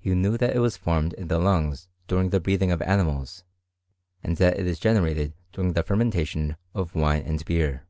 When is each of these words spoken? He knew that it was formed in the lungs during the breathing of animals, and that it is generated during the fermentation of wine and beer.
He 0.00 0.12
knew 0.12 0.36
that 0.38 0.56
it 0.56 0.58
was 0.58 0.76
formed 0.76 1.12
in 1.12 1.28
the 1.28 1.38
lungs 1.38 1.86
during 2.08 2.30
the 2.30 2.40
breathing 2.40 2.72
of 2.72 2.82
animals, 2.82 3.44
and 4.20 4.36
that 4.38 4.58
it 4.58 4.66
is 4.66 4.80
generated 4.80 5.34
during 5.52 5.74
the 5.74 5.84
fermentation 5.84 6.56
of 6.74 6.96
wine 6.96 7.22
and 7.22 7.44
beer. 7.44 7.86